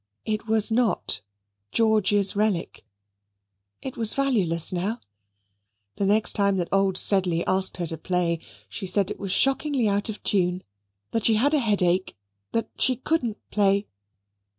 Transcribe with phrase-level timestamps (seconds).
[0.25, 1.21] It was not
[1.71, 2.83] George's relic.
[3.83, 4.99] It was valueless now.
[5.97, 9.87] The next time that old Sedley asked her to play, she said it was shockingly
[9.87, 10.63] out of tune,
[11.11, 12.17] that she had a headache,
[12.51, 13.85] that she couldn't play.